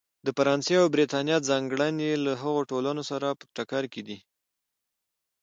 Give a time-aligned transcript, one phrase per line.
[0.25, 4.17] د فرانسې او برېټانیا ځانګړنې له هغو ټولنو سره په ټکر کې دي.